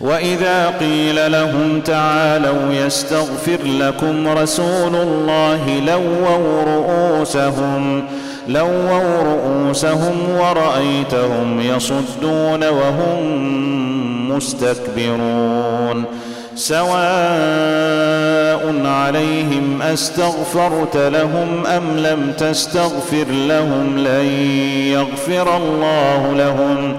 وإذا 0.00 0.68
قيل 0.80 1.32
لهم 1.32 1.80
تعالوا 1.80 2.72
يستغفر 2.72 3.58
لكم 3.64 4.28
رسول 4.28 4.94
الله 4.94 5.80
لووا 5.86 6.64
رؤوسهم 6.64 8.04
لووا 8.48 9.22
رؤوسهم 9.22 10.30
ورأيتهم 10.30 11.60
يصدون 11.60 12.64
وهم 12.68 14.28
مستكبرون. 14.28 16.04
سواء 16.56 16.84
عليهم 18.84 19.82
أستغفرت 19.82 20.96
لهم 20.96 21.66
أم 21.66 21.96
لم 21.96 22.32
تستغفر 22.38 23.26
لهم 23.30 23.98
لن 23.98 24.26
يغفر 24.92 25.56
الله 25.56 26.34
لهم. 26.34 26.98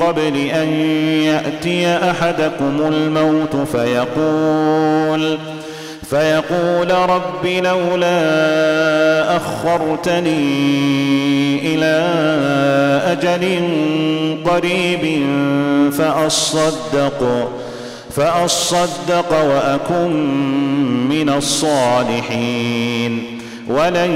قبل 0.00 0.36
أن 0.36 0.68
يأتي 1.22 1.86
أحدكم 1.86 2.80
الموت 2.92 3.56
فيقول 3.72 5.38
فيقول 6.10 6.90
رب 6.90 7.46
لولا 7.46 9.36
أخرتني 9.36 10.64
إلى 11.74 11.94
أجل 13.12 13.44
قريب 14.46 15.26
فأصدق 15.92 17.48
فأصدق 18.10 19.30
وأكن 19.44 20.12
من 21.08 21.28
الصالحين. 21.28 23.12
ولن 23.68 24.10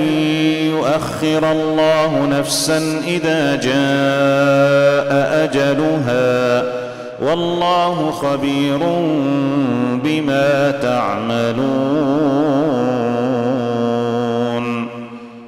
يؤخر 0.67 1.53
الله 1.53 2.27
نفسا 2.27 2.79
إذا 3.07 3.57
جاء 3.57 5.11
أجلها. 5.45 6.63
والله 7.23 8.11
خبير 8.11 8.79
بما 10.05 10.71
تعملون 10.71 11.48